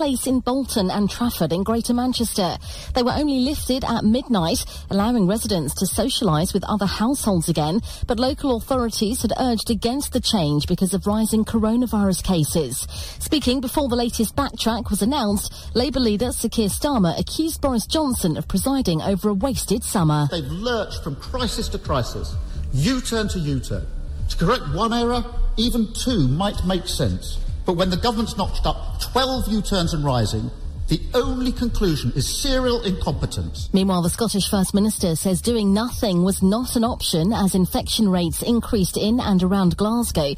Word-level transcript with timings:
place 0.00 0.26
in 0.26 0.40
Bolton 0.40 0.90
and 0.90 1.10
Trafford 1.10 1.52
in 1.52 1.62
Greater 1.62 1.92
Manchester. 1.92 2.56
They 2.94 3.02
were 3.02 3.12
only 3.12 3.40
lifted 3.40 3.84
at 3.84 4.02
midnight, 4.02 4.64
allowing 4.88 5.26
residents 5.26 5.74
to 5.74 5.84
socialise 5.84 6.54
with 6.54 6.64
other 6.64 6.86
households 6.86 7.50
again, 7.50 7.82
but 8.06 8.18
local 8.18 8.56
authorities 8.56 9.20
had 9.20 9.34
urged 9.38 9.68
against 9.68 10.14
the 10.14 10.20
change 10.20 10.66
because 10.66 10.94
of 10.94 11.06
rising 11.06 11.44
coronavirus 11.44 12.24
cases. 12.24 12.86
Speaking 13.18 13.60
before 13.60 13.90
the 13.90 13.94
latest 13.94 14.34
backtrack 14.34 14.88
was 14.88 15.02
announced, 15.02 15.52
Labour 15.74 16.00
leader 16.00 16.32
Sir 16.32 16.48
Starmer 16.48 17.20
accused 17.20 17.60
Boris 17.60 17.84
Johnson 17.84 18.38
of 18.38 18.48
presiding 18.48 19.02
over 19.02 19.28
a 19.28 19.34
wasted 19.34 19.84
summer. 19.84 20.28
They've 20.30 20.44
lurched 20.44 21.04
from 21.04 21.16
crisis 21.16 21.68
to 21.68 21.78
crisis, 21.78 22.34
U-turn 22.72 23.28
to 23.28 23.38
U-turn. 23.38 23.86
To 24.30 24.36
correct 24.38 24.62
one 24.72 24.94
error, 24.94 25.22
even 25.58 25.92
two 25.92 26.26
might 26.26 26.64
make 26.64 26.88
sense. 26.88 27.36
But 27.64 27.74
when 27.74 27.90
the 27.90 27.96
government's 27.96 28.36
notched 28.36 28.66
up 28.66 29.00
12 29.00 29.48
U-turns 29.48 29.94
and 29.94 30.04
rising, 30.04 30.50
the 30.90 31.00
only 31.14 31.52
conclusion 31.52 32.12
is 32.16 32.42
serial 32.42 32.82
incompetence. 32.82 33.68
Meanwhile, 33.72 34.02
the 34.02 34.10
Scottish 34.10 34.50
First 34.50 34.74
Minister 34.74 35.14
says 35.14 35.40
doing 35.40 35.72
nothing 35.72 36.24
was 36.24 36.42
not 36.42 36.74
an 36.74 36.82
option 36.82 37.32
as 37.32 37.54
infection 37.54 38.08
rates 38.08 38.42
increased 38.42 38.96
in 38.96 39.20
and 39.20 39.40
around 39.40 39.76
Glasgow. 39.76 40.34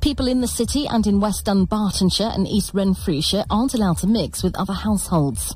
People 0.00 0.26
in 0.26 0.40
the 0.40 0.48
city 0.48 0.86
and 0.88 1.06
in 1.06 1.20
West 1.20 1.44
Dunbartonshire 1.44 2.34
and 2.34 2.48
East 2.48 2.72
Renfrewshire 2.72 3.44
aren't 3.50 3.74
allowed 3.74 3.98
to 3.98 4.06
mix 4.06 4.42
with 4.42 4.56
other 4.56 4.72
households. 4.72 5.54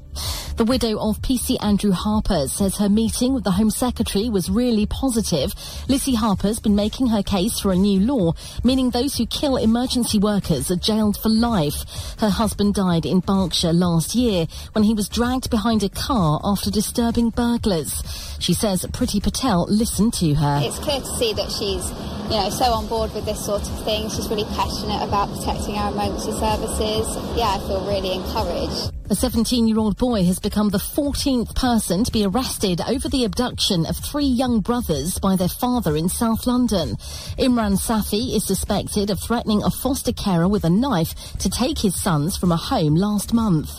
The 0.57 0.65
widow 0.65 1.01
of 1.01 1.21
PC 1.21 1.57
Andrew 1.65 1.91
Harper 1.91 2.47
says 2.47 2.77
her 2.77 2.89
meeting 2.89 3.35
with 3.35 3.43
the 3.43 3.51
Home 3.51 3.71
Secretary 3.71 4.29
was 4.29 4.49
really 4.49 4.87
positive. 4.87 5.53
Lissie 5.89 6.15
Harper's 6.15 6.61
been 6.61 6.77
making 6.77 7.09
her 7.09 7.25
case 7.25 7.59
for 7.59 7.73
a 7.73 7.77
new 7.77 7.99
law, 7.99 8.35
meaning 8.63 8.91
those 8.91 9.17
who 9.17 9.27
kill 9.27 9.57
emergency 9.57 10.19
workers 10.19 10.71
are 10.71 10.77
jailed 10.77 11.17
for 11.17 11.29
life. 11.29 11.83
Her 12.21 12.29
husband 12.29 12.75
died 12.75 13.05
in 13.05 13.19
Berkshire 13.19 13.73
last 13.73 14.15
year 14.15 14.34
when 14.73 14.85
he 14.85 14.95
was 14.95 15.09
dragged 15.09 15.51
behind 15.51 15.83
a 15.83 15.89
car 15.89 16.41
after 16.45 16.71
disturbing 16.71 17.31
burglars. 17.31 18.03
She 18.45 18.53
says 18.53 18.85
Priti 18.93 19.23
Patel 19.23 19.65
listened 19.71 20.13
to 20.21 20.35
her. 20.35 20.61
It's 20.63 20.79
clear 20.79 21.01
to 21.01 21.17
see 21.17 21.33
that 21.33 21.51
she's 21.51 21.89
you 22.29 22.37
know, 22.37 22.51
so 22.51 22.67
on 22.75 22.87
board 22.89 23.15
with 23.15 23.25
this 23.25 23.43
sort 23.43 23.63
of 23.63 23.85
thing. 23.87 24.11
She's 24.11 24.29
really 24.29 24.45
passionate 24.45 25.03
about 25.03 25.33
protecting 25.35 25.77
our 25.77 25.91
emergency 25.91 26.33
services. 26.33 27.09
Yeah, 27.39 27.57
I 27.57 27.59
feel 27.67 27.87
really 27.87 28.13
encouraged. 28.13 28.93
A 29.09 29.15
17 29.15 29.67
year 29.67 29.79
old 29.79 29.97
boy 29.97 30.25
has 30.25 30.41
become 30.41 30.69
the 30.69 30.79
14th 30.79 31.55
person 31.55 32.05
to 32.05 32.13
be 32.13 32.27
arrested 32.27 32.83
over 32.87 33.09
the 33.09 33.25
abduction 33.25 33.87
of 33.87 33.97
three 33.97 34.27
young 34.27 34.61
brothers 34.61 35.19
by 35.19 35.37
their 35.37 35.49
father 35.49 35.97
in 35.97 36.11
South 36.11 36.47
London. 36.47 36.97
Imran 37.39 37.79
Safi 37.79 38.37
is 38.37 38.47
suspected 38.47 39.09
of 39.09 39.23
threatening 39.23 39.63
a 39.63 39.71
foster 39.71 40.13
carer 40.13 40.49
with 40.49 40.65
a 40.65 40.71
knife 40.71 41.15
to 41.39 41.49
take 41.49 41.79
his 41.79 41.99
sons 42.01 42.37
from 42.37 42.53
a 42.53 42.57
home 42.57 42.95
last 42.95 43.33
month. 43.33 43.71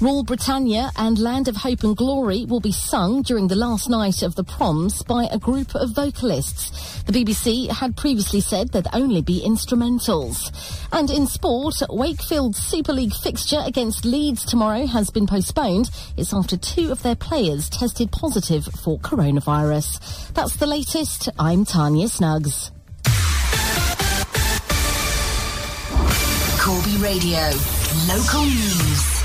Rule 0.00 0.24
Britannia 0.24 0.90
and 0.96 1.18
Land 1.18 1.48
of 1.48 1.56
Hope 1.56 1.82
and 1.82 1.96
Glory 1.96 2.44
will 2.44 2.60
be 2.60 2.72
sung 2.72 3.22
during 3.22 3.48
the 3.48 3.56
last 3.56 3.88
night 3.88 3.95
of 3.96 4.34
the 4.34 4.44
proms 4.44 5.02
by 5.04 5.24
a 5.32 5.38
group 5.38 5.74
of 5.74 5.90
vocalists. 5.90 7.02
The 7.04 7.12
BBC 7.12 7.70
had 7.70 7.96
previously 7.96 8.40
said 8.40 8.68
there'd 8.68 8.86
only 8.92 9.22
be 9.22 9.42
instrumentals. 9.42 10.52
And 10.92 11.10
in 11.10 11.26
sport, 11.26 11.80
Wakefield's 11.88 12.58
Super 12.58 12.92
League 12.92 13.14
fixture 13.14 13.62
against 13.64 14.04
Leeds 14.04 14.44
tomorrow 14.44 14.86
has 14.86 15.08
been 15.08 15.26
postponed. 15.26 15.90
It's 16.18 16.34
after 16.34 16.58
two 16.58 16.92
of 16.92 17.02
their 17.02 17.16
players 17.16 17.70
tested 17.70 18.12
positive 18.12 18.66
for 18.66 18.98
coronavirus. 18.98 20.34
That's 20.34 20.56
the 20.56 20.66
latest. 20.66 21.30
I'm 21.38 21.64
Tanya 21.64 22.08
Snuggs. 22.08 22.70
Corby 26.60 26.96
Radio, 26.98 27.50
local 28.06 28.44
news. 28.44 29.15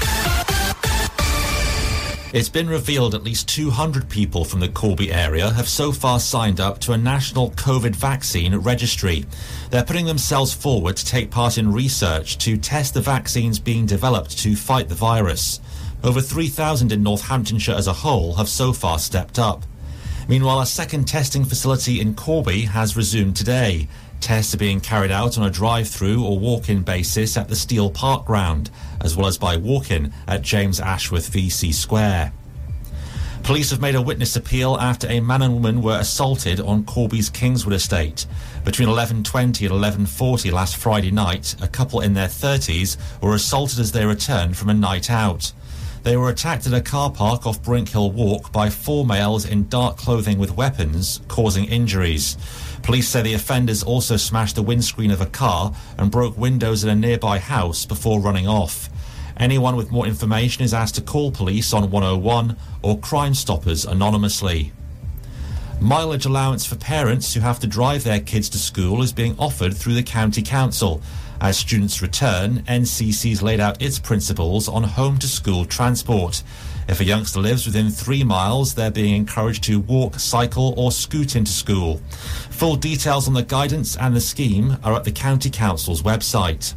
It's 2.33 2.47
been 2.47 2.69
revealed 2.69 3.13
at 3.13 3.25
least 3.25 3.49
200 3.49 4.07
people 4.07 4.45
from 4.45 4.61
the 4.61 4.69
Corby 4.69 5.11
area 5.11 5.49
have 5.49 5.67
so 5.67 5.91
far 5.91 6.17
signed 6.17 6.61
up 6.61 6.79
to 6.79 6.93
a 6.93 6.97
national 6.97 7.51
COVID 7.51 7.93
vaccine 7.93 8.55
registry. 8.55 9.25
They're 9.69 9.83
putting 9.83 10.05
themselves 10.05 10.53
forward 10.53 10.95
to 10.95 11.05
take 11.05 11.29
part 11.29 11.57
in 11.57 11.73
research 11.73 12.37
to 12.37 12.55
test 12.55 12.93
the 12.93 13.01
vaccines 13.01 13.59
being 13.59 13.85
developed 13.85 14.37
to 14.39 14.55
fight 14.55 14.87
the 14.87 14.95
virus. 14.95 15.59
Over 16.05 16.21
3,000 16.21 16.93
in 16.93 17.03
Northamptonshire 17.03 17.75
as 17.75 17.87
a 17.87 17.93
whole 17.93 18.35
have 18.35 18.47
so 18.47 18.71
far 18.71 18.97
stepped 18.97 19.37
up. 19.37 19.65
Meanwhile, 20.29 20.61
a 20.61 20.65
second 20.65 21.09
testing 21.09 21.43
facility 21.43 21.99
in 21.99 22.15
Corby 22.15 22.61
has 22.61 22.95
resumed 22.95 23.35
today. 23.35 23.89
Tests 24.21 24.53
are 24.53 24.57
being 24.57 24.79
carried 24.79 25.11
out 25.11 25.37
on 25.37 25.43
a 25.43 25.49
drive-through 25.49 26.23
or 26.23 26.37
walk-in 26.37 26.83
basis 26.83 27.35
at 27.35 27.49
the 27.49 27.55
Steel 27.55 27.89
Park 27.89 28.25
ground, 28.25 28.69
as 29.01 29.17
well 29.17 29.25
as 29.25 29.37
by 29.37 29.57
walk-in 29.57 30.13
at 30.27 30.43
James 30.43 30.79
Ashworth 30.79 31.31
VC 31.31 31.73
Square. 31.73 32.31
Police 33.43 33.71
have 33.71 33.81
made 33.81 33.95
a 33.95 34.01
witness 34.01 34.35
appeal 34.35 34.77
after 34.79 35.07
a 35.09 35.19
man 35.19 35.41
and 35.41 35.55
woman 35.55 35.81
were 35.81 35.97
assaulted 35.97 36.59
on 36.59 36.85
Corby's 36.85 37.31
Kingswood 37.31 37.73
estate. 37.73 38.27
Between 38.63 38.87
11.20 38.87 39.43
and 39.43 40.05
11.40 40.05 40.51
last 40.51 40.77
Friday 40.77 41.09
night, 41.09 41.55
a 41.59 41.67
couple 41.67 42.01
in 42.01 42.13
their 42.13 42.27
30s 42.27 42.97
were 43.21 43.33
assaulted 43.33 43.79
as 43.79 43.91
they 43.91 44.05
returned 44.05 44.55
from 44.55 44.69
a 44.69 44.73
night 44.75 45.09
out. 45.09 45.51
They 46.03 46.17
were 46.17 46.29
attacked 46.29 46.65
at 46.65 46.73
a 46.73 46.81
car 46.81 47.11
park 47.11 47.45
off 47.45 47.61
Brinkhill 47.61 48.11
Walk 48.11 48.51
by 48.51 48.69
four 48.69 49.05
males 49.05 49.45
in 49.45 49.67
dark 49.67 49.97
clothing 49.97 50.39
with 50.39 50.55
weapons, 50.55 51.21
causing 51.27 51.65
injuries. 51.65 52.37
Police 52.83 53.09
say 53.09 53.21
the 53.21 53.33
offenders 53.33 53.83
also 53.83 54.17
smashed 54.17 54.55
the 54.55 54.63
windscreen 54.63 55.11
of 55.11 55.21
a 55.21 55.25
car 55.27 55.73
and 55.97 56.11
broke 56.11 56.37
windows 56.37 56.83
in 56.83 56.89
a 56.89 56.95
nearby 56.95 57.37
house 57.37 57.85
before 57.85 58.19
running 58.19 58.47
off. 58.47 58.89
Anyone 59.37 59.75
with 59.75 59.91
more 59.91 60.05
information 60.05 60.63
is 60.63 60.73
asked 60.73 60.95
to 60.95 61.01
call 61.01 61.31
police 61.31 61.73
on 61.73 61.89
101 61.89 62.57
or 62.81 62.99
Crime 62.99 63.33
Stoppers 63.33 63.85
anonymously. 63.85 64.71
Mileage 65.79 66.25
allowance 66.25 66.65
for 66.65 66.75
parents 66.75 67.33
who 67.33 67.39
have 67.39 67.59
to 67.59 67.67
drive 67.67 68.03
their 68.03 68.19
kids 68.19 68.49
to 68.49 68.57
school 68.59 69.01
is 69.01 69.13
being 69.13 69.35
offered 69.39 69.75
through 69.75 69.95
the 69.95 70.03
County 70.03 70.43
Council. 70.43 71.01
As 71.39 71.57
students 71.57 72.03
return, 72.03 72.59
NCC's 72.67 73.41
laid 73.41 73.59
out 73.59 73.81
its 73.81 73.97
principles 73.97 74.67
on 74.67 74.83
home 74.83 75.17
to 75.17 75.27
school 75.27 75.65
transport. 75.65 76.43
If 76.91 76.99
a 76.99 77.05
youngster 77.05 77.39
lives 77.39 77.65
within 77.65 77.89
three 77.89 78.21
miles, 78.21 78.75
they're 78.75 78.91
being 78.91 79.15
encouraged 79.15 79.63
to 79.63 79.79
walk, 79.79 80.19
cycle, 80.19 80.73
or 80.75 80.91
scoot 80.91 81.37
into 81.37 81.49
school. 81.49 82.01
Full 82.49 82.75
details 82.75 83.29
on 83.29 83.33
the 83.33 83.43
guidance 83.43 83.95
and 83.95 84.13
the 84.13 84.19
scheme 84.19 84.75
are 84.83 84.93
at 84.93 85.05
the 85.05 85.11
County 85.13 85.49
Council's 85.49 86.01
website. 86.01 86.73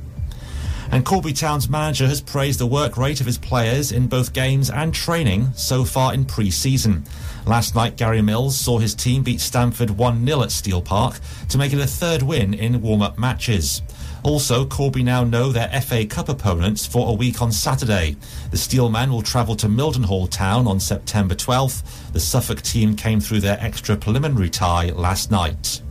And 0.93 1.05
Corby 1.05 1.33
Town's 1.33 1.69
manager 1.69 2.07
has 2.07 2.21
praised 2.21 2.61
the 2.61 2.67
work 2.67 2.97
rate 2.97 3.19
of 3.21 3.27
his 3.27 3.39
players 3.39 3.91
in 3.91 4.07
both 4.07 4.33
games 4.33 4.71
and 4.71 4.95
training 4.95 5.49
so 5.57 5.85
far 5.85 6.15
in 6.15 6.25
pre 6.25 6.49
season. 6.49 7.03
Last 7.45 7.75
night, 7.75 7.97
Gary 7.97 8.23
Mills 8.23 8.57
saw 8.57 8.79
his 8.79 8.95
team 8.95 9.25
beat 9.25 9.41
Stamford 9.41 9.91
1 9.91 10.25
0 10.25 10.43
at 10.43 10.53
Steel 10.53 10.81
Park 10.81 11.19
to 11.49 11.59
make 11.59 11.73
it 11.73 11.81
a 11.81 11.89
third 11.89 12.23
win 12.23 12.55
in 12.55 12.81
warm 12.81 13.03
up 13.03 13.19
matches. 13.19 13.83
Also, 14.25 14.65
Corby 14.65 15.03
now 15.03 15.23
know 15.23 15.53
their 15.53 15.69
FA 15.83 16.07
Cup 16.07 16.31
opponents 16.31 16.87
for 16.87 17.11
a 17.11 17.13
week 17.13 17.43
on 17.43 17.53
Saturday. 17.53 18.17
The 18.51 18.57
Steelmen 18.57 19.11
will 19.11 19.21
travel 19.21 19.55
to 19.57 19.67
Mildenhall 19.67 20.31
Town 20.31 20.67
on 20.67 20.81
September 20.81 21.35
12th. 21.35 22.13
The 22.13 22.21
Suffolk 22.21 22.63
team 22.63 22.97
came 22.97 23.21
through 23.21 23.41
their 23.41 23.59
extra 23.61 23.97
preliminary 23.97 24.49
tie 24.49 24.91
last 24.93 25.31
night. 25.31 25.83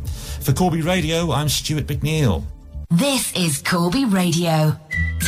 For 0.41 0.51
Corby 0.51 0.81
Radio, 0.81 1.31
I'm 1.31 1.47
Stuart 1.47 1.85
McNeil. 1.85 2.43
This 2.89 3.31
is 3.33 3.61
Corby 3.61 4.05
Radio. 4.05 4.79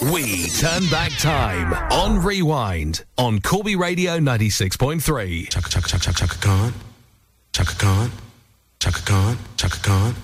We 0.00 0.46
turn 0.50 0.86
back 0.90 1.10
time 1.18 1.72
on 1.90 2.22
Rewind 2.22 3.04
on 3.16 3.40
Corby 3.40 3.74
Radio 3.74 4.20
96.3. 4.20 5.48
Chaka 5.50 5.68
Chaka 5.68 5.88
Chaka 5.88 6.12
Chaka. 6.12 6.72
Chaka 7.52 7.74
Khan. 7.74 8.12
Chaka 8.78 9.00
Khan. 9.00 9.38
Chaka 9.56 9.78
Khan. 9.80 10.14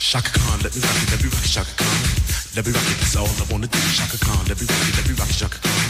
Chaka 0.00 0.30
Khan, 0.30 0.58
let 0.62 0.74
me 0.74 0.82
rock 0.82 0.96
it, 0.96 1.10
let 1.12 1.22
me 1.22 1.28
rock 1.30 1.44
it, 1.44 1.48
Chaka 1.48 1.70
Khan. 1.76 2.56
Let 2.56 2.66
me 2.66 2.72
rock 2.72 2.82
it, 2.90 2.98
that's 2.98 3.14
all 3.14 3.28
I 3.28 3.52
wanna 3.52 3.68
do. 3.68 3.78
Chaka 3.94 4.18
Khan, 4.18 4.46
let 4.48 4.60
me 4.60 4.66
rock 4.66 4.88
it, 4.88 4.96
let 4.96 5.08
me 5.08 5.14
rock 5.14 5.30
it, 5.30 5.36
Chaka 5.36 5.58
Khan. 5.60 5.89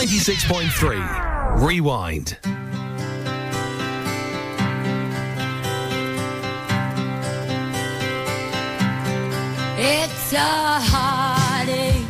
96.3. 0.00 1.60
Rewind. 1.60 2.38
It's 9.76 10.32
a 10.32 10.80
heartache, 10.88 12.08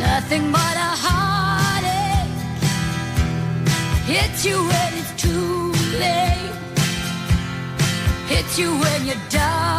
nothing 0.00 0.50
but 0.50 0.58
a 0.58 0.90
heartache. 1.06 2.38
Hits 4.06 4.44
you 4.44 4.56
when 4.56 4.94
it's 4.98 5.12
too 5.22 5.72
late, 5.96 6.56
hits 8.26 8.58
you 8.58 8.72
when 8.72 9.06
you're 9.06 9.28
done. 9.28 9.69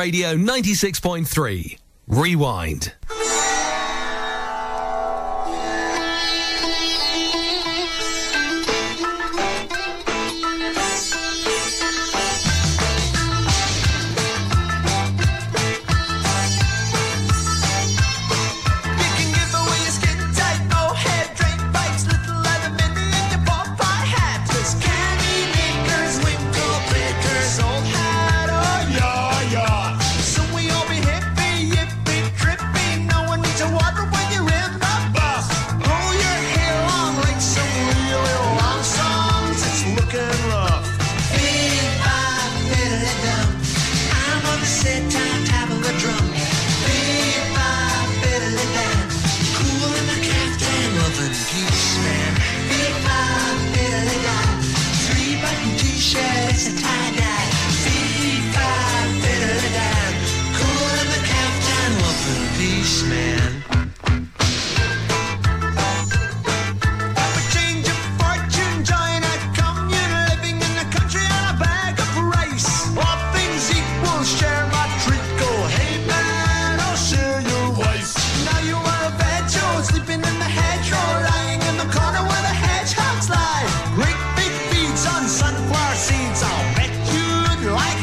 Radio 0.00 0.34
96.3. 0.34 1.76
Rewind. 2.08 2.94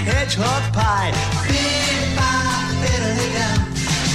hedgehog 0.07 0.63
pie. 0.73 1.11
Bebop. 1.47 2.77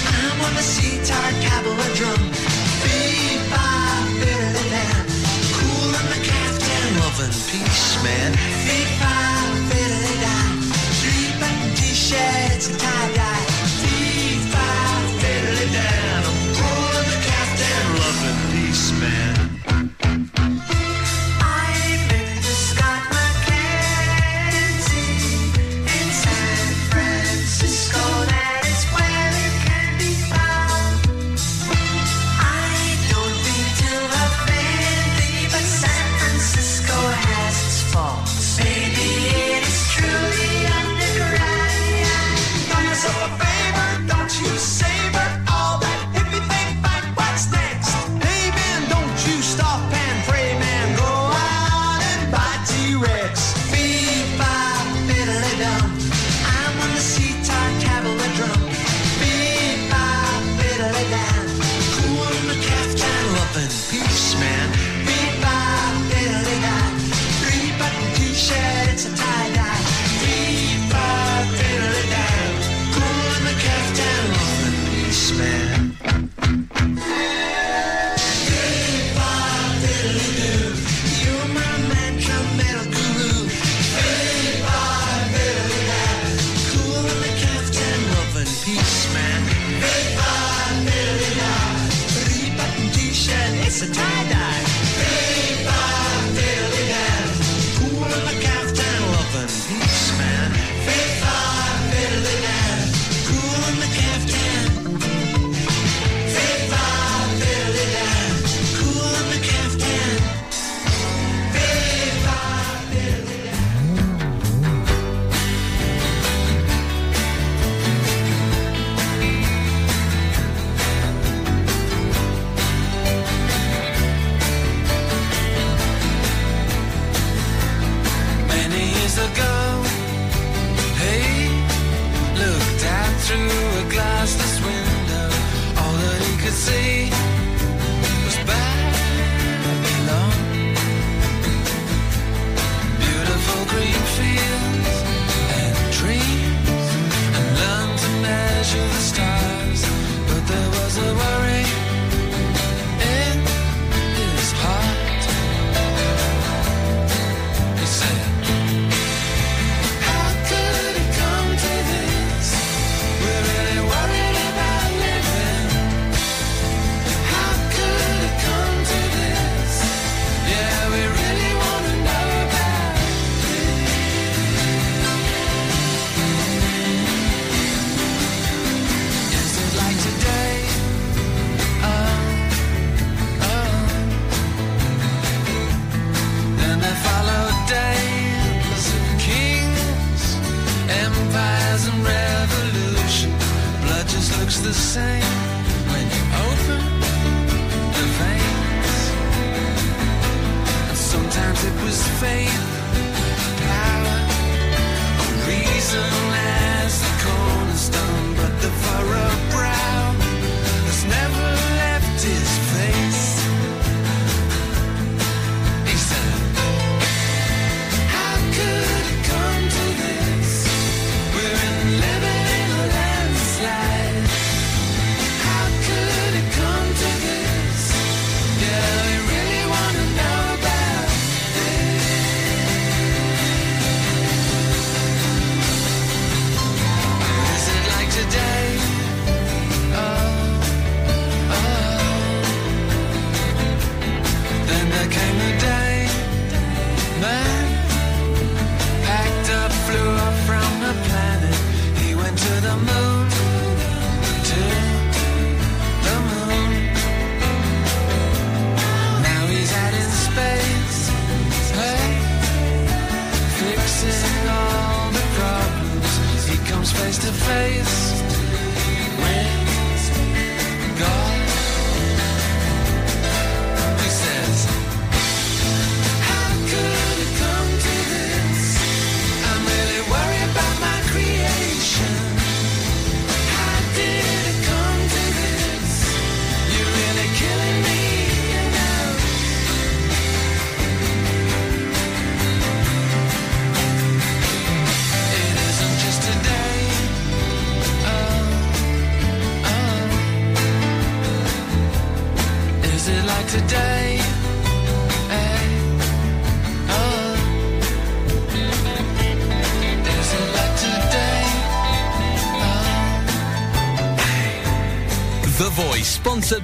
I'm 0.09 0.41
on 0.47 0.55
the 0.55 0.63
sitar, 0.63 1.29
cowboy 1.45 1.89
drum. 1.99 2.23
Bebop. 2.85 4.07
Cool 5.57 5.93
in 6.01 6.07
the 6.15 6.21
captain, 6.31 6.87
love 7.01 7.21
and 7.25 7.35
peace, 7.49 8.03
man. 8.05 8.33
Bebop. 8.67 9.32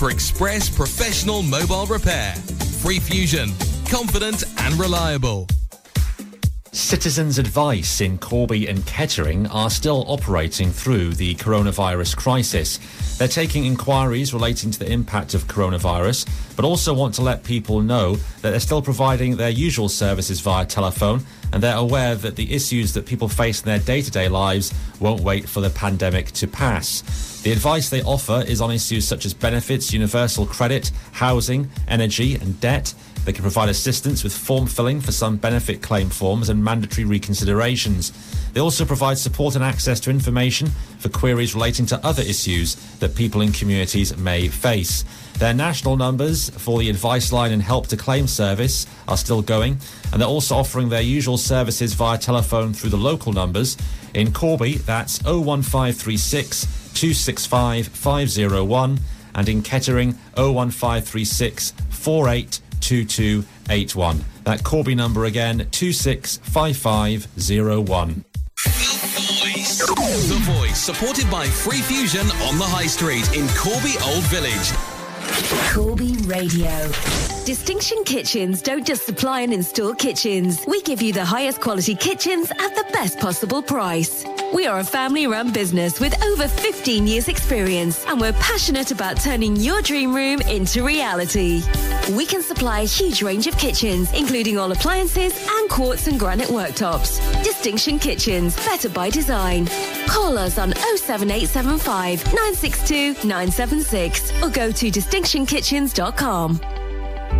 for 0.00 0.08
express 0.08 0.70
professional 0.70 1.42
mobile 1.42 1.84
repair. 1.84 2.34
Free 2.80 2.98
Fusion, 2.98 3.50
confident 3.90 4.44
and 4.56 4.74
reliable. 4.80 5.46
Citizens 6.72 7.40
Advice 7.40 8.00
in 8.00 8.16
Corby 8.16 8.68
and 8.68 8.86
Kettering 8.86 9.48
are 9.48 9.70
still 9.70 10.04
operating 10.06 10.70
through 10.70 11.14
the 11.14 11.34
coronavirus 11.34 12.16
crisis. 12.16 12.78
They're 13.18 13.26
taking 13.26 13.64
inquiries 13.64 14.32
relating 14.32 14.70
to 14.70 14.78
the 14.78 14.88
impact 14.88 15.34
of 15.34 15.48
coronavirus, 15.48 16.28
but 16.54 16.64
also 16.64 16.94
want 16.94 17.14
to 17.14 17.22
let 17.22 17.42
people 17.42 17.80
know 17.80 18.14
that 18.14 18.50
they're 18.50 18.60
still 18.60 18.82
providing 18.82 19.36
their 19.36 19.50
usual 19.50 19.88
services 19.88 20.38
via 20.38 20.64
telephone 20.64 21.24
and 21.52 21.60
they're 21.60 21.76
aware 21.76 22.14
that 22.14 22.36
the 22.36 22.52
issues 22.52 22.94
that 22.94 23.04
people 23.04 23.28
face 23.28 23.60
in 23.60 23.66
their 23.66 23.80
day 23.80 24.00
to 24.00 24.10
day 24.10 24.28
lives 24.28 24.72
won't 25.00 25.22
wait 25.22 25.48
for 25.48 25.60
the 25.60 25.70
pandemic 25.70 26.30
to 26.32 26.46
pass. 26.46 27.02
The 27.42 27.52
advice 27.52 27.88
they 27.88 28.02
offer 28.02 28.44
is 28.46 28.60
on 28.60 28.70
issues 28.70 29.08
such 29.08 29.26
as 29.26 29.34
benefits, 29.34 29.92
universal 29.92 30.46
credit, 30.46 30.92
housing, 31.12 31.68
energy, 31.88 32.36
and 32.36 32.60
debt. 32.60 32.94
They 33.24 33.32
can 33.32 33.42
provide 33.42 33.68
assistance 33.68 34.24
with 34.24 34.36
form 34.36 34.66
filling 34.66 35.00
for 35.00 35.12
some 35.12 35.36
benefit 35.36 35.82
claim 35.82 36.08
forms 36.08 36.48
and 36.48 36.64
mandatory 36.64 37.06
reconsiderations. 37.06 38.12
They 38.52 38.60
also 38.60 38.84
provide 38.84 39.18
support 39.18 39.54
and 39.54 39.64
access 39.64 40.00
to 40.00 40.10
information 40.10 40.68
for 40.98 41.08
queries 41.08 41.54
relating 41.54 41.86
to 41.86 42.04
other 42.04 42.22
issues 42.22 42.74
that 42.98 43.14
people 43.14 43.40
in 43.40 43.52
communities 43.52 44.16
may 44.16 44.48
face. 44.48 45.04
Their 45.34 45.54
national 45.54 45.96
numbers 45.96 46.50
for 46.50 46.78
the 46.78 46.90
advice 46.90 47.32
line 47.32 47.52
and 47.52 47.62
help 47.62 47.86
to 47.88 47.96
claim 47.96 48.26
service 48.26 48.86
are 49.06 49.16
still 49.16 49.42
going, 49.42 49.78
and 50.12 50.20
they're 50.20 50.28
also 50.28 50.56
offering 50.56 50.88
their 50.88 51.00
usual 51.00 51.38
services 51.38 51.94
via 51.94 52.18
telephone 52.18 52.72
through 52.72 52.90
the 52.90 52.96
local 52.96 53.32
numbers. 53.32 53.76
In 54.14 54.32
Corby, 54.32 54.74
that's 54.78 55.22
01536 55.24 56.64
265 56.94 57.88
501, 57.88 58.98
and 59.34 59.48
in 59.48 59.62
Kettering, 59.62 60.18
01536 60.36 61.72
48 61.90 62.60
2281. 62.80 64.24
That 64.44 64.64
Corby 64.64 64.94
number 64.94 65.26
again, 65.26 65.68
265501. 65.70 68.24
The 70.30 70.38
Voice, 70.42 70.78
supported 70.80 71.30
by 71.30 71.46
Free 71.46 71.80
Fusion 71.80 72.26
on 72.42 72.58
the 72.58 72.64
High 72.64 72.86
Street 72.86 73.32
in 73.36 73.48
Corby 73.56 73.94
Old 74.04 74.24
Village. 74.24 74.72
Corby 75.72 76.16
Radio. 76.26 77.39
Distinction 77.50 78.04
Kitchens 78.04 78.62
don't 78.62 78.86
just 78.86 79.04
supply 79.04 79.40
and 79.40 79.52
install 79.52 79.92
kitchens. 79.92 80.64
We 80.68 80.80
give 80.82 81.02
you 81.02 81.12
the 81.12 81.24
highest 81.24 81.60
quality 81.60 81.96
kitchens 81.96 82.48
at 82.52 82.76
the 82.76 82.84
best 82.92 83.18
possible 83.18 83.60
price. 83.60 84.24
We 84.54 84.68
are 84.68 84.78
a 84.78 84.84
family 84.84 85.26
run 85.26 85.52
business 85.52 85.98
with 85.98 86.14
over 86.22 86.46
15 86.46 87.08
years 87.08 87.26
experience 87.26 88.06
and 88.06 88.20
we're 88.20 88.34
passionate 88.34 88.92
about 88.92 89.20
turning 89.20 89.56
your 89.56 89.82
dream 89.82 90.14
room 90.14 90.40
into 90.42 90.84
reality. 90.84 91.62
We 92.14 92.24
can 92.24 92.40
supply 92.40 92.82
a 92.82 92.84
huge 92.84 93.20
range 93.20 93.48
of 93.48 93.58
kitchens, 93.58 94.12
including 94.12 94.56
all 94.56 94.70
appliances 94.70 95.32
and 95.50 95.68
quartz 95.68 96.06
and 96.06 96.20
granite 96.20 96.50
worktops. 96.50 97.18
Distinction 97.42 97.98
Kitchens, 97.98 98.54
better 98.64 98.88
by 98.88 99.10
design. 99.10 99.66
Call 100.06 100.38
us 100.38 100.56
on 100.56 100.72
07875 100.98 102.24
962 102.26 103.26
976 103.26 104.40
or 104.40 104.50
go 104.50 104.70
to 104.70 104.88
distinctionkitchens.com. 104.88 106.79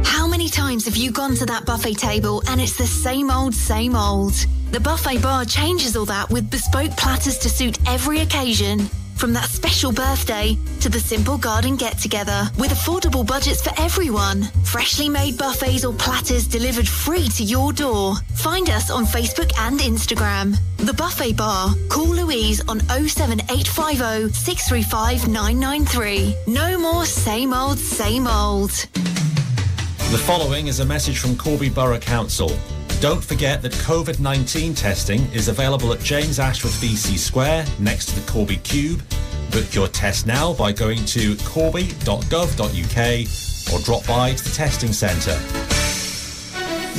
How 0.05 0.27
many 0.27 0.49
times 0.49 0.85
have 0.87 0.97
you 0.97 1.11
gone 1.11 1.35
to 1.37 1.47
that 1.47 1.65
buffet 1.65 1.95
table 1.95 2.43
and 2.49 2.61
it's 2.61 2.77
the 2.77 2.87
same 2.87 3.31
old, 3.31 3.55
same 3.55 3.95
old? 3.95 4.35
The 4.71 4.81
buffet 4.81 5.23
bar 5.23 5.45
changes 5.45 5.97
all 5.97 6.05
that 6.07 6.31
with 6.31 6.51
bespoke 6.51 6.97
platters 6.97 7.39
to 7.39 7.49
suit 7.49 7.79
every 7.87 8.21
occasion. 8.21 8.89
From 9.21 9.35
that 9.35 9.51
special 9.51 9.93
birthday 9.93 10.57
to 10.81 10.89
the 10.89 10.99
simple 10.99 11.37
garden 11.37 11.77
get 11.77 11.99
together 11.99 12.49
with 12.59 12.71
affordable 12.71 13.27
budgets 13.27 13.61
for 13.61 13.71
everyone. 13.79 14.45
Freshly 14.65 15.11
made 15.11 15.37
buffets 15.37 15.85
or 15.85 15.93
platters 15.93 16.47
delivered 16.47 16.89
free 16.89 17.29
to 17.37 17.45
your 17.45 17.71
door. 17.75 18.15
Find 18.37 18.71
us 18.71 18.91
on 18.91 19.05
Facebook 19.05 19.53
and 19.59 19.79
Instagram. 19.79 20.57
The 20.79 20.95
Buffet 20.95 21.35
Bar. 21.35 21.75
Call 21.91 22.07
Louise 22.07 22.63
on 22.67 22.81
07850 22.81 24.33
635 24.33 25.29
993. 25.29 26.35
No 26.47 26.79
more 26.79 27.05
same 27.05 27.53
old, 27.53 27.79
same 27.79 28.27
old. 28.27 28.71
The 30.11 30.19
following 30.19 30.67
is 30.67 30.81
a 30.81 30.85
message 30.85 31.21
from 31.21 31.37
Corby 31.37 31.69
Borough 31.69 32.01
Council. 32.01 32.51
Don't 33.01 33.23
forget 33.23 33.63
that 33.63 33.71
COVID 33.75 34.19
19 34.19 34.75
testing 34.75 35.21
is 35.33 35.47
available 35.47 35.93
at 35.93 36.01
James 36.01 36.41
Ashworth 36.41 36.75
VC 36.83 37.17
Square 37.17 37.65
next 37.79 38.07
to 38.07 38.19
the 38.19 38.29
Corby 38.29 38.57
Cube. 38.57 39.05
Book 39.53 39.73
your 39.73 39.87
test 39.87 40.27
now 40.27 40.53
by 40.53 40.73
going 40.73 41.05
to 41.05 41.37
corby.gov.uk 41.45 42.99
or 43.73 43.85
drop 43.85 44.05
by 44.09 44.35
to 44.35 44.43
the 44.45 44.51
testing 44.51 44.93
centre. 44.93 45.39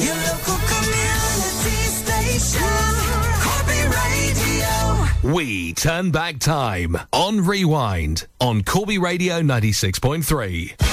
Your 0.01 0.15
local 0.15 0.55
community 0.71 1.83
station, 1.91 2.63
Corby 3.43 3.83
Radio. 5.27 5.35
We 5.35 5.73
turn 5.73 6.11
back 6.11 6.39
time 6.39 6.95
on 7.11 7.45
Rewind 7.45 8.25
on 8.39 8.63
Corby 8.63 8.97
Radio 8.99 9.41
96.3. 9.41 10.90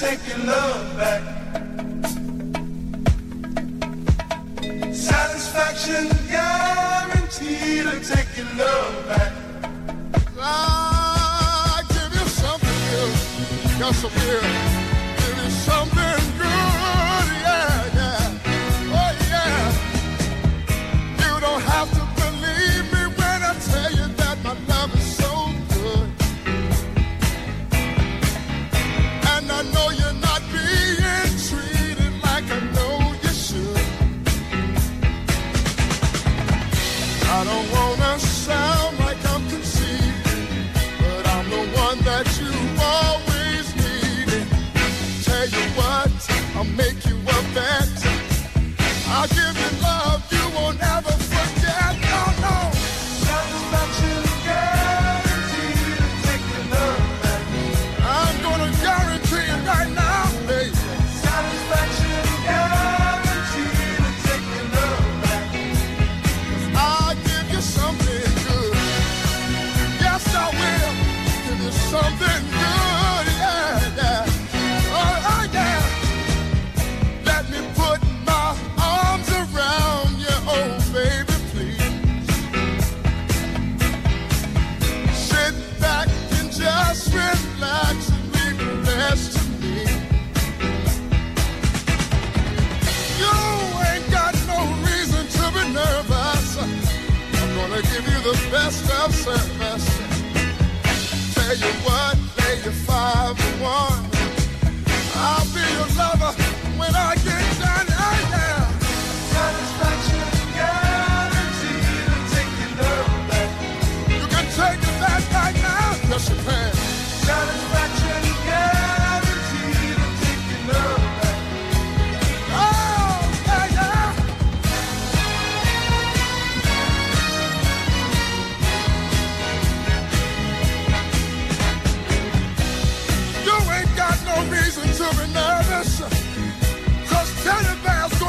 take 0.00 0.20
your 0.28 0.38
love 0.46 0.96
back. 0.96 1.22
Satisfaction 4.94 6.08
guaranteed 6.28 7.82
to 7.82 7.98
take 8.14 8.36
your 8.36 8.46
love 8.56 9.08
back. 9.08 9.32
I 10.40 11.82
give 11.88 12.12
you 12.14 12.28
something 12.28 12.78
good, 12.90 13.80
got 13.80 13.94
some 13.96 14.12
good. 14.12 14.42
Give 15.18 15.44
you 15.44 15.50
something 15.50 16.17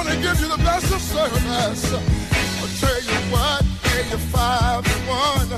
to 0.09 0.15
give 0.21 0.39
you 0.41 0.47
the 0.47 0.57
best 0.57 0.91
of 0.91 1.01
service. 1.01 1.93
I'll 1.93 2.67
tell 2.81 3.01
you 3.09 3.19
what, 3.31 3.63
pay 3.83 4.09
you 4.09 4.17
five 4.33 4.83
to 4.83 4.97
one. 5.07 5.49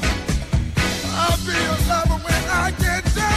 I'll 1.24 1.38
be 1.46 1.56
a 1.56 1.78
lover 1.88 2.20
when 2.26 2.44
I 2.50 2.72
get 2.72 3.04
done. 3.16 3.31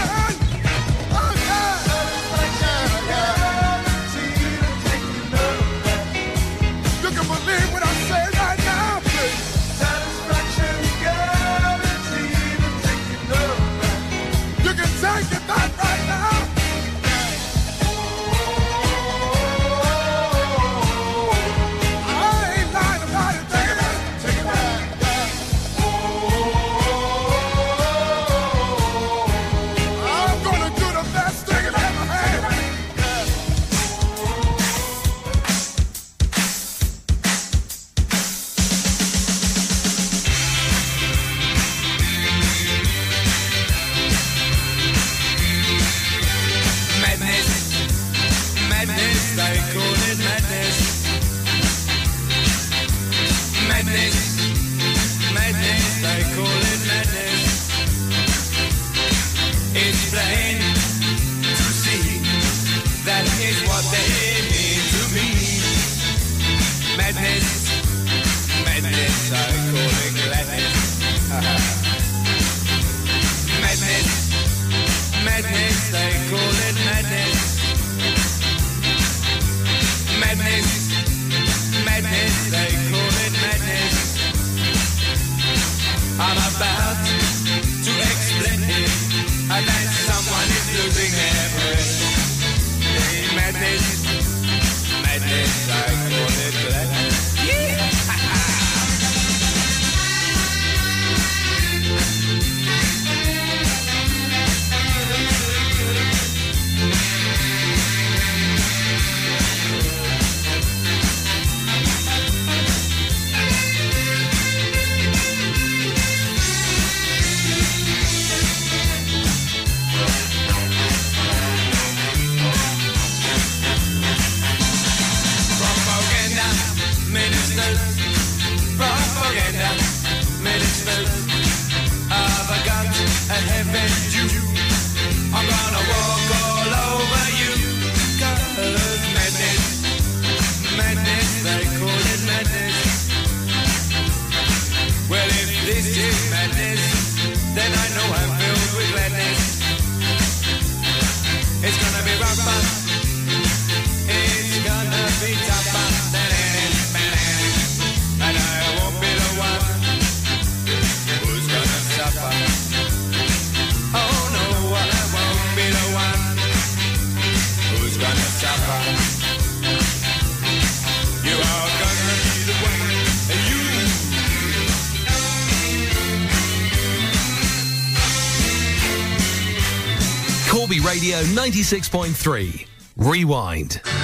96.3. 181.65 182.67
Rewind. 182.99 184.04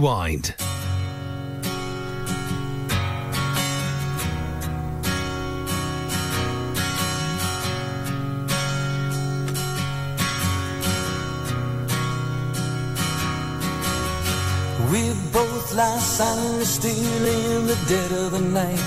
Rewind. 0.00 0.54
We 14.90 15.12
both 15.32 15.74
lie 15.74 15.98
silently 15.98 16.64
still 16.64 16.94
in 16.94 17.66
the 17.66 17.76
dead 17.86 18.12
of 18.12 18.32
the 18.32 18.40
night. 18.40 18.80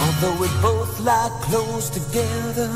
Although 0.00 0.40
we 0.40 0.48
both 0.60 0.98
lie 1.00 1.30
close 1.42 1.88
together, 1.88 2.68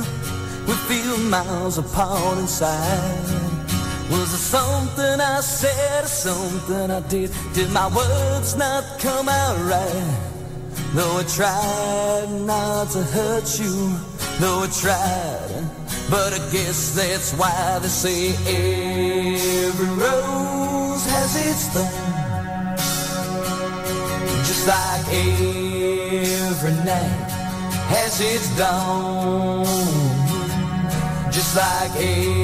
we 0.68 0.74
feel 0.86 1.18
miles 1.18 1.78
apart 1.78 2.38
inside. 2.38 3.63
Was 4.14 4.32
it 4.32 4.38
something 4.38 5.20
I 5.20 5.40
said 5.40 6.04
or 6.04 6.06
something 6.06 6.90
I 6.90 7.00
did? 7.08 7.32
Did 7.52 7.70
my 7.72 7.88
words 7.88 8.54
not 8.56 8.84
come 9.00 9.28
out 9.28 9.58
right? 9.72 10.34
Though 10.94 11.18
I 11.18 11.24
tried 11.24 12.28
not 12.46 12.90
to 12.90 13.02
hurt 13.02 13.58
you, 13.58 13.74
though 14.38 14.62
I 14.62 14.68
tried. 14.82 15.64
But 16.08 16.32
I 16.32 16.38
guess 16.52 16.94
that's 16.94 17.32
why 17.34 17.80
they 17.82 17.88
say 17.88 18.28
every 19.66 19.90
rose 20.04 21.04
has 21.14 21.32
its 21.48 21.64
thorn. 21.74 22.14
Just 24.46 24.64
like 24.68 25.06
every 26.52 26.76
night 26.84 27.30
has 27.90 28.20
its 28.20 28.56
dawn. 28.56 29.64
Just 31.32 31.56
like 31.56 31.90
every 31.96 32.43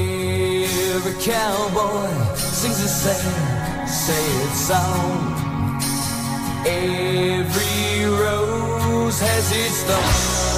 cowboy 1.21 2.35
sings 2.35 2.83
a 2.83 2.89
sad, 2.89 3.87
sad 3.87 4.53
song. 4.55 5.81
Every 6.67 8.05
rose 8.05 9.19
has 9.21 9.53
its 9.53 9.83
thorn. 9.85 10.50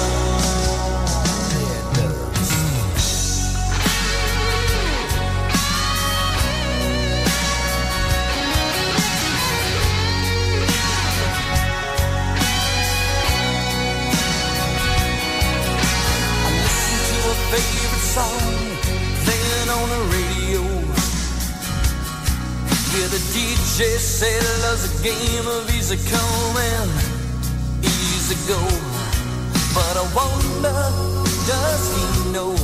The 23.13 23.19
DJ 23.29 24.01
said 24.01 24.41
love's 24.65 24.89
a 24.89 25.03
game 25.05 25.45
of 25.45 25.69
easy 25.69 25.97
come 26.09 26.57
and 26.57 26.89
easy 27.85 28.33
go. 28.49 28.57
But 29.77 29.93
I 30.01 30.05
wonder, 30.17 30.73
does 31.45 31.83
he 31.93 32.33
know? 32.33 32.57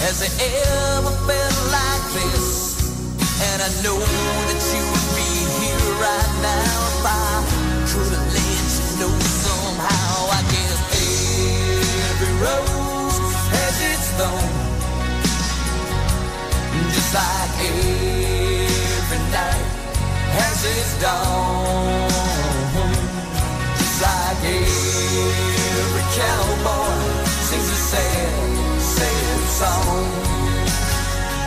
Has 0.00 0.24
he 0.24 0.32
ever 0.96 1.12
felt 1.28 1.58
like 1.76 2.04
this? 2.16 2.80
And 3.52 3.60
I 3.60 3.68
know 3.84 4.00
that 4.00 4.60
you 4.72 4.80
would 4.80 5.08
be 5.12 5.28
here 5.60 5.84
right 6.00 6.32
now 6.40 6.72
if 6.88 7.04
I 7.04 7.44
could 7.92 8.16
have 8.16 8.32
let 8.32 8.64
you 8.72 8.96
know 8.96 9.12
somehow. 9.44 10.32
I 10.32 10.40
guess 10.56 10.80
every 12.08 12.32
rose 12.40 13.16
has 13.52 13.76
its 13.92 14.08
thorn, 14.16 14.56
just 16.96 17.12
like 17.12 17.52
every 17.60 19.20
night 19.36 19.71
has 20.38 20.58
its 20.64 20.92
dawn, 21.02 22.08
just 23.78 23.98
like 24.02 24.44
every 24.44 26.04
cowboy 26.18 27.24
sings 27.46 27.68
a 27.68 27.80
sad, 27.90 28.80
sad 28.80 29.40
song. 29.60 30.06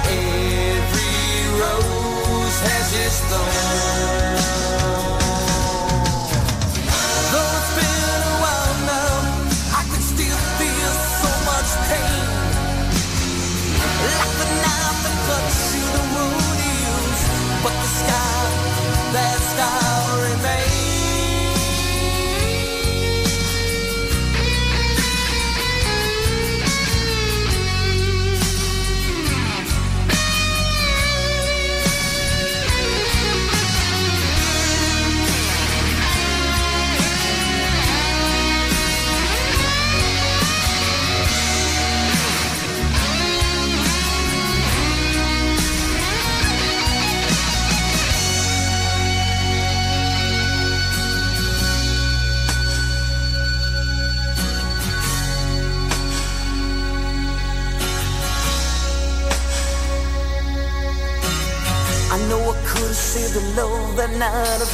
Every 0.08 1.26
rose 1.60 2.58
has 2.68 2.88
its 3.06 3.20
thorn. 3.30 3.85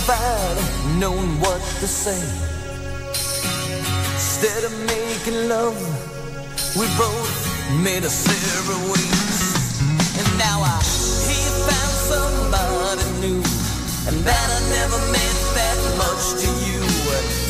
I'd 0.09 0.99
known 0.99 1.39
what 1.39 1.61
to 1.79 1.87
say. 1.87 2.21
Instead 4.13 4.63
of 4.63 4.73
making 4.85 5.47
love, 5.47 5.77
we 6.75 6.85
both 6.97 7.37
made 7.83 8.03
us 8.03 8.13
separate. 8.13 9.11
And 10.19 10.27
now 10.37 10.61
I 10.63 10.81
he 11.27 11.39
found 11.67 11.95
somebody 12.11 13.05
new, 13.21 13.41
and 14.09 14.17
that 14.25 14.47
I 14.57 14.61
never 14.73 14.99
meant 15.13 15.39
that 15.55 15.77
much 15.97 16.23
to 16.41 16.49
you. 16.65 16.81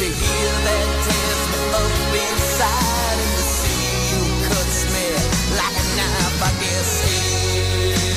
To 0.01 0.05
hear 0.05 0.51
that 0.67 0.87
tears 1.05 1.43
me 1.51 1.61
up 1.81 2.13
inside, 2.25 3.17
and 3.21 3.33
to 3.37 3.45
see 3.57 3.85
you 4.11 4.21
cuts 4.49 4.79
me 4.93 5.07
like 5.55 5.75
a 5.77 5.87
knife. 5.97 6.41
I 6.41 6.51
guess 6.61 6.91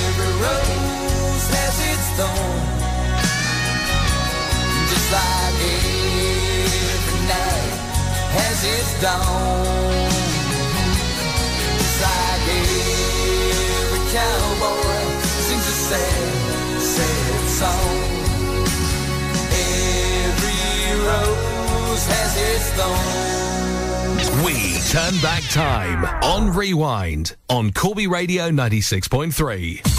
every 0.09 0.33
rose 0.43 1.47
has 1.55 1.77
its 1.93 2.09
thorn, 2.17 2.74
every 6.45 7.21
night 7.29 7.75
has 8.37 8.59
its 8.65 8.91
dawn. 9.01 9.65
Just 11.79 11.99
like 12.03 12.47
every 12.59 14.03
cowboy 14.13 15.23
sings 15.47 15.67
a 15.67 15.77
sad, 15.89 16.81
sad 16.81 17.43
song. 17.61 17.97
Every 20.25 20.65
rose 21.07 22.05
has 22.15 22.33
its 22.51 22.67
thorn. 22.77 24.45
We 24.45 24.57
turn 24.91 25.15
back 25.23 25.43
time 25.51 26.05
on 26.23 26.55
Rewind 26.55 27.37
on 27.49 27.73
Corby 27.73 28.07
Radio 28.07 28.51
96.3. 28.51 29.94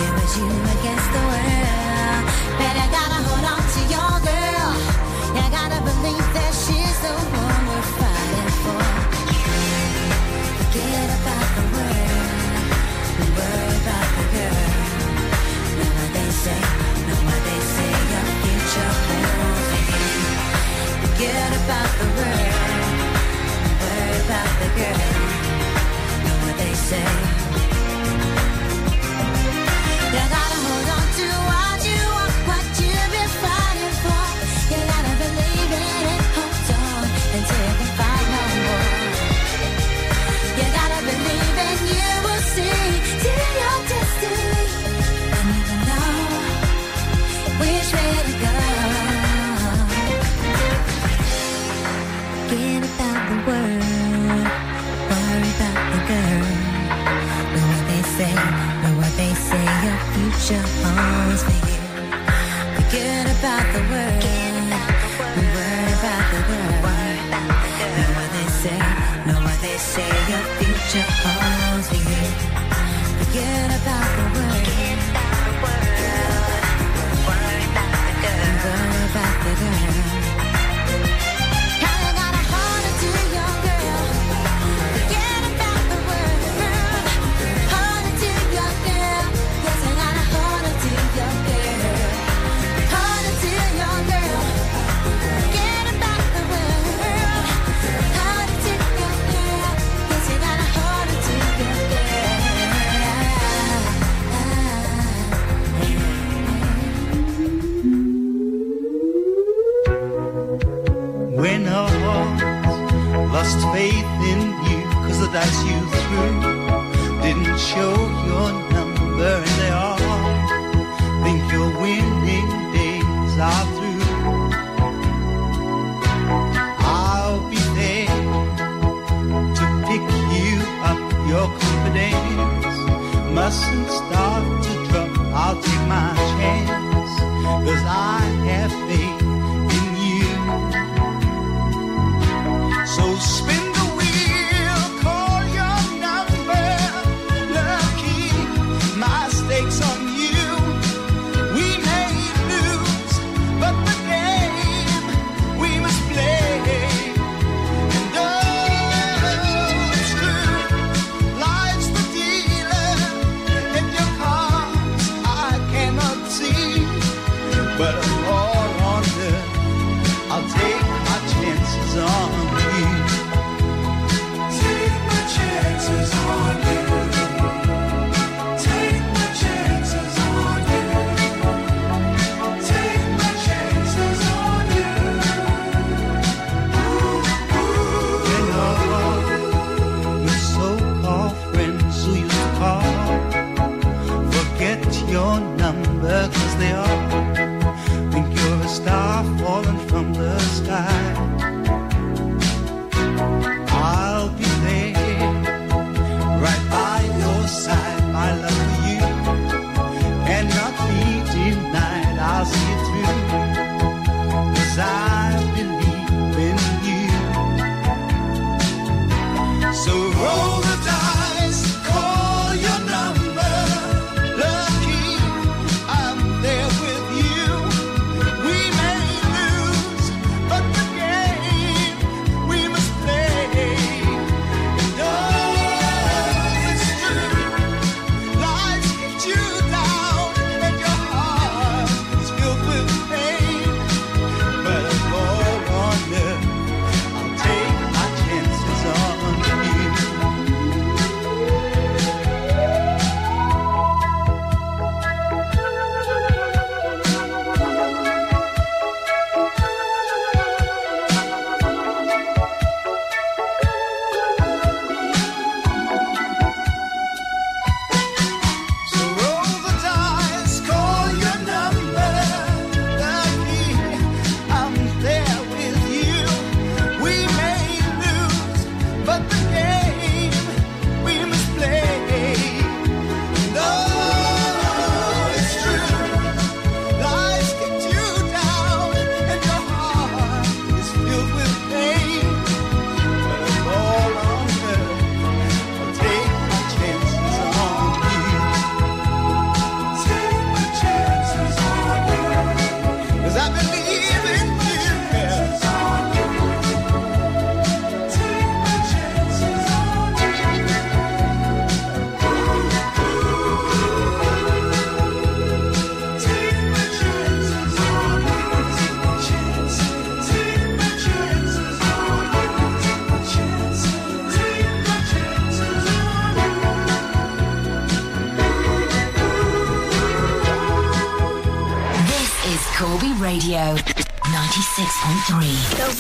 It 0.03 0.11
was 0.19 0.31
you 0.37 0.51
against 0.75 1.09
the 1.15 1.23
world. 1.31 2.23
But 2.59 2.75
I 2.83 2.87
gotta 2.97 3.19
hold 3.27 3.45
on 3.53 3.63
to 3.75 3.81
your 3.95 4.13
girl. 4.31 4.71
I 5.43 5.47
gotta 5.57 5.79
believe 5.79 6.27
that 6.35 6.51
she's 6.63 6.97
the 7.05 7.13
one 7.39 7.61
we're 7.69 7.87
fighting 7.99 8.51
for. 8.63 8.83
Forget 10.59 11.07
about 11.19 11.47
the 11.57 11.65
world. 11.75 12.65
We 13.17 13.25
worry 13.37 13.75
about 13.79 14.07
the 14.17 14.25
girl. 14.35 14.67
Know 15.79 15.91
what 15.97 16.09
they 16.17 16.29
say. 16.43 16.61
Know 17.07 17.19
what 17.27 17.41
they 17.47 17.61
say. 17.75 17.91
Your 18.11 18.25
future 18.43 18.93
belongs 19.07 19.63
to 19.71 19.79
Forget 21.03 21.51
about 21.63 21.91
the 21.99 22.14
say. 26.85 27.44
always. 60.53 61.41
Forget 62.75 63.25
about 63.39 63.65
the 63.73 63.81
world. 63.89 64.23
Worry 65.55 65.91
about 65.97 66.25
the 66.33 66.41
world. 66.51 67.25
Know 67.97 68.09
what 68.13 68.29
they 68.31 68.47
say. 68.61 68.79
Know 69.25 69.39
what 69.41 69.59
they 69.61 69.77
say. 69.77 70.07
Your 70.29 70.43
future. 70.59 71.54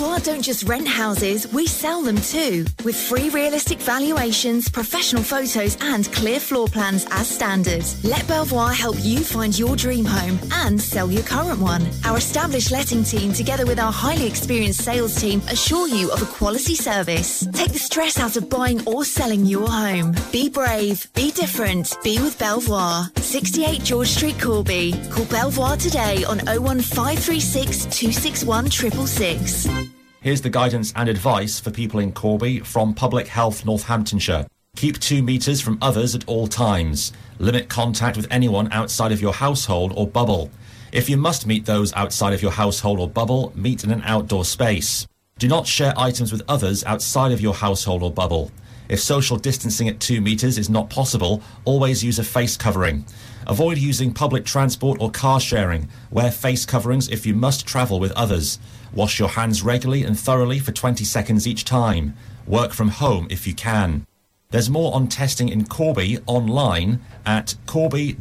96.3. 0.05 0.23
Don't 0.25 0.41
just 0.41 0.63
rent 0.67 0.87
houses, 0.87 1.51
we 1.53 1.67
sell 1.67 2.01
them 2.01 2.17
too. 2.17 2.65
With 2.83 2.95
free 2.95 3.29
realistic 3.29 3.79
valuations, 3.79 4.69
professional 4.69 5.23
photos, 5.23 5.77
and 5.81 6.11
clear 6.11 6.39
floor 6.39 6.67
plans 6.67 7.05
as 7.11 7.27
standard. 7.27 7.83
Let 8.03 8.27
Belvoir 8.27 8.73
help 8.73 8.97
you 9.01 9.19
find 9.19 9.57
your 9.57 9.75
dream 9.75 10.05
home 10.05 10.39
and 10.51 10.81
sell 10.81 11.11
your 11.11 11.23
current 11.23 11.59
one. 11.59 11.87
Our 12.03 12.17
established 12.17 12.71
letting 12.71 13.03
team, 13.03 13.33
together 13.33 13.65
with 13.65 13.79
our 13.79 13.91
highly 13.91 14.27
experienced 14.27 14.83
sales 14.83 15.15
team, 15.15 15.41
assure 15.49 15.87
you 15.87 16.11
of 16.11 16.21
a 16.21 16.25
quality 16.25 16.75
service. 16.75 17.47
Take 17.53 17.73
the 17.73 17.79
stress 17.79 18.19
out 18.19 18.35
of 18.37 18.49
buying 18.49 18.85
or 18.87 19.05
selling 19.05 19.45
your 19.45 19.67
home. 19.67 20.15
Be 20.31 20.49
brave, 20.49 21.07
be 21.13 21.31
different, 21.31 21.97
be 22.03 22.19
with 22.19 22.37
Belvoir. 22.39 23.09
68 23.17 23.83
George 23.83 24.09
Street, 24.09 24.39
Corby. 24.39 24.93
Call 25.11 25.25
Belvoir 25.25 25.77
today 25.77 26.23
on 26.25 26.39
01536 26.47 27.85
261 27.85 28.71
666. 28.71 29.94
Here's 30.25 30.41
the 30.41 30.49
guidance 30.49 30.91
and 30.95 31.07
advice 31.07 31.59
for 31.59 31.69
people 31.69 31.99
in 31.99 32.11
Corby 32.11 32.61
from 32.61 32.95
Public 32.95 33.27
Health 33.27 33.63
Northamptonshire. 33.63 34.47
Keep 34.75 34.99
two 34.99 35.21
metres 35.21 35.61
from 35.61 35.77
others 35.83 36.15
at 36.15 36.27
all 36.27 36.47
times. 36.47 37.13
Limit 37.37 37.69
contact 37.69 38.17
with 38.17 38.25
anyone 38.31 38.67
outside 38.71 39.11
of 39.11 39.21
your 39.21 39.33
household 39.33 39.93
or 39.95 40.07
bubble. 40.07 40.49
If 40.91 41.11
you 41.11 41.15
must 41.15 41.45
meet 41.45 41.67
those 41.67 41.93
outside 41.93 42.33
of 42.33 42.41
your 42.41 42.53
household 42.53 42.99
or 42.99 43.07
bubble, 43.07 43.53
meet 43.53 43.83
in 43.83 43.91
an 43.91 44.01
outdoor 44.03 44.45
space. 44.45 45.07
Do 45.37 45.47
not 45.47 45.67
share 45.67 45.93
items 45.95 46.31
with 46.31 46.41
others 46.47 46.83
outside 46.85 47.31
of 47.31 47.39
your 47.39 47.53
household 47.53 48.01
or 48.01 48.11
bubble. 48.11 48.49
If 48.89 49.01
social 49.01 49.37
distancing 49.37 49.89
at 49.89 49.99
two 49.99 50.21
metres 50.21 50.57
is 50.57 50.71
not 50.71 50.89
possible, 50.89 51.43
always 51.65 52.03
use 52.03 52.17
a 52.17 52.23
face 52.23 52.57
covering. 52.57 53.05
Avoid 53.45 53.77
using 53.77 54.11
public 54.11 54.43
transport 54.43 54.99
or 54.99 55.11
car 55.11 55.39
sharing. 55.39 55.87
Wear 56.09 56.31
face 56.31 56.65
coverings 56.65 57.09
if 57.09 57.27
you 57.27 57.35
must 57.35 57.67
travel 57.67 57.99
with 57.99 58.11
others. 58.13 58.57
Wash 58.95 59.19
your 59.19 59.29
hands 59.29 59.61
regularly 59.61 60.03
and 60.03 60.17
thoroughly 60.17 60.57
for 60.57 60.71
20 60.71 61.03
seconds 61.03 61.45
each 61.45 61.65
time. 61.65 62.15
Work 62.47 62.71
from 62.73 62.89
home 62.89 63.27
if 63.29 63.45
you 63.45 63.53
can. 63.53 64.07
There's 64.51 64.69
more 64.69 64.95
on 64.95 65.07
testing 65.09 65.49
in 65.49 65.65
Corby 65.65 66.17
online 66.25 67.01
at 67.25 67.55
corby.gov.uk. 67.65 68.15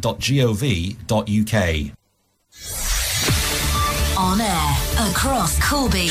On 4.19 4.41
air, 4.41 4.77
across 5.11 5.59
Corby. 5.69 6.09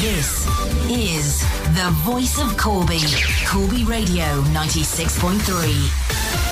This 0.00 0.46
is 0.88 1.40
the 1.74 1.90
voice 2.04 2.38
of 2.40 2.56
Corby. 2.56 3.00
Corby 3.46 3.84
Radio 3.84 4.42
96.3. 4.52 6.45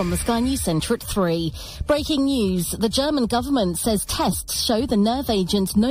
From 0.00 0.08
the 0.08 0.16
Sky 0.16 0.40
News 0.40 0.62
Centre 0.62 0.94
at 0.94 1.02
3. 1.02 1.52
Breaking 1.86 2.24
news. 2.24 2.70
The 2.70 2.88
German 2.88 3.26
government 3.26 3.76
says 3.76 4.06
tests 4.06 4.64
show 4.64 4.86
the 4.86 4.96
nerve 4.96 5.28
agent 5.28 5.74
Novichok 5.74 5.88